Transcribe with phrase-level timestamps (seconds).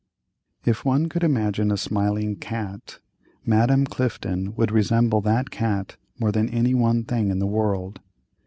[0.65, 2.97] If one could imagine a smiling cat,
[3.45, 7.99] Madame Clifton would resemble that cat more than any one thing in the world.